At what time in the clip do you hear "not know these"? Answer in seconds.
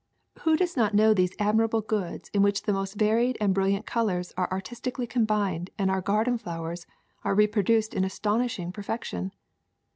0.75-1.35